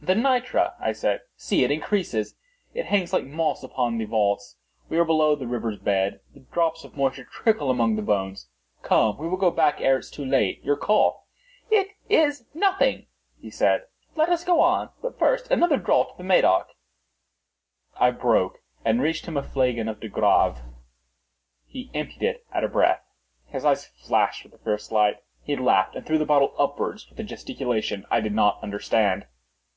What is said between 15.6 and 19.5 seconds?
draught of the Medoc." I broke and reached him a